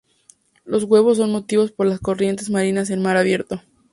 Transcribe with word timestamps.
Los 0.65 0.85
huevos 0.85 1.17
son 1.17 1.31
movidos 1.31 1.71
por 1.71 1.85
las 1.85 1.99
corrientes 1.99 2.49
marinas 2.49 2.89
en 2.89 3.03
mar 3.03 3.17
abierto. 3.17 3.61